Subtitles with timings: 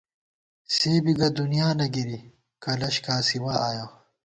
[0.73, 2.19] سے بی گہ دُنیانہ گِری،
[2.63, 3.85] کلَش کاسِوا آیَہ